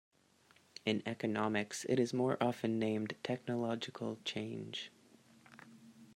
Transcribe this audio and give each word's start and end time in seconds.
In 0.83 1.03
economics 1.05 1.85
it 1.87 1.99
is 1.99 2.11
more 2.11 2.35
often 2.41 2.79
named 2.79 3.13
"technological 3.21 4.17
change". 4.25 4.89